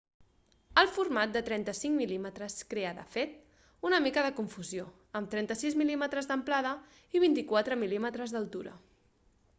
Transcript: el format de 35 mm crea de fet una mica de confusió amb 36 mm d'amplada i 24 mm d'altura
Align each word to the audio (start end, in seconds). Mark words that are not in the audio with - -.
el 0.83 0.87
format 0.93 1.33
de 1.35 1.41
35 1.49 2.05
mm 2.23 2.31
crea 2.71 2.93
de 3.01 3.03
fet 3.17 3.35
una 3.89 4.01
mica 4.07 4.25
de 4.29 4.33
confusió 4.41 4.89
amb 5.21 5.31
36 5.37 5.79
mm 5.83 6.09
d'amplada 6.33 6.75
i 7.19 7.25
24 7.29 7.81
mm 7.85 8.13
d'altura 8.35 8.77